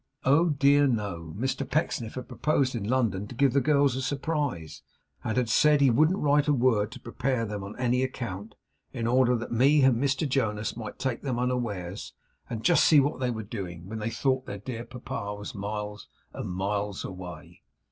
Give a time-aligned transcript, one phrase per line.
[0.25, 1.33] They were not expected oh dear, no!
[1.37, 4.81] Mr Pecksniff had proposed in London to give the girls a surprise,
[5.23, 8.55] and had said he wouldn't write a word to prepare them on any account,
[8.93, 12.15] in order that he and Mr Jonas might take them unawares,
[12.49, 16.07] and just see what they were doing, when they thought their dear papa was miles
[16.33, 17.61] and miles away.